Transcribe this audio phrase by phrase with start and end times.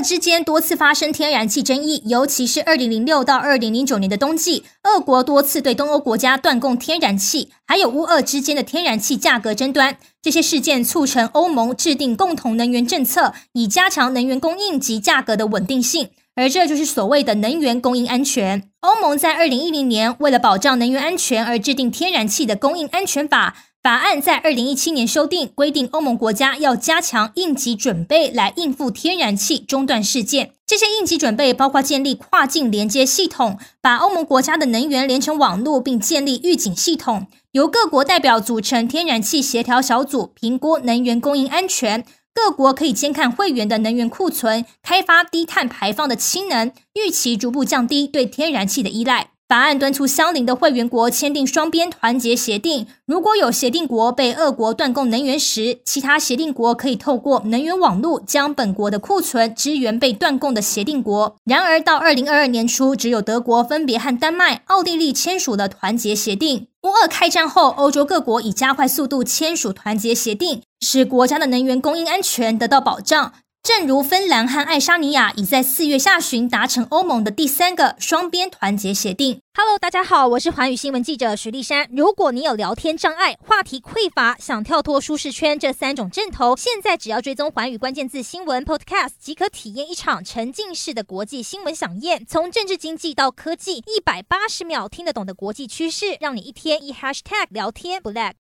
[0.00, 9.96] 之间多次发生天然气争议，尤其是二零零六到二零零九年的冬季，俄国多次对东欧国家断供天然气，还有乌俄之间的天然气价格争端。
[10.20, 16.10] 这些事件促成欧盟制定共同能源政策，以加强能源供应及价格的稳定性。
[16.34, 18.70] 而这就是所谓的能源供应安全。
[18.80, 23.56] 欧盟在二零一零年为了保障能源安全而制定天然气的供应安全法。
[23.80, 30.52] 法案在二零一七年修订，规定欧盟国家要加强应急准备来应付天然气中断事件。
[30.66, 37.28] 这些应急准备包括建立跨境连接系统，把欧盟国家的能源连成网络，并建立预警系统。
[37.52, 42.04] 由各国代表组成天然气协调小组，评估能源供应安全。
[42.34, 49.30] 各国可以监看会员的能源库存，开发低碳排放的氢能，预期逐步降低对天然气的依赖。
[49.48, 52.86] 法案敦促相邻的会员国签订双边团结协定。
[53.06, 61.34] 如果有协定国被俄国断供能源时，其他协定国可以透过能源网络将本国的库存支援被断供的协定国。
[61.44, 66.66] 然而，到二零二二年初，只有德国分别和丹麦、奥地利签署了团结协定。
[66.82, 73.32] 乌俄开战后，欧洲各国以加快速度签署团结协定，使国家的能源供应安全得到保障。
[73.62, 79.40] 正如芬兰和爱沙尼亚已在四月下旬达成欧盟的第三个双边团结协定。
[79.54, 81.86] Hello，大家好，我是环宇新闻记者徐丽珊。
[81.92, 92.24] 如果你有聊天障碍、话题匮乏，想跳脱舒适圈这三种阵头，现在只要追踪环宇关键字新闻 Podcast，即可体验一场沉浸式的国际新闻饗宴。
[92.26, 98.32] 从政治经济到科技，一百八十秒听得懂的国际趋势，让你一天一 Hashtag 聊天不 lag。